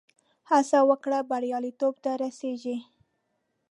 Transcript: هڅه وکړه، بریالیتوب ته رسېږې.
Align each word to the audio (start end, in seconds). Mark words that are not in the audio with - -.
هڅه 0.49 0.79
وکړه، 0.89 1.19
بریالیتوب 1.29 1.95
ته 2.03 2.11
رسېږې. 2.23 2.77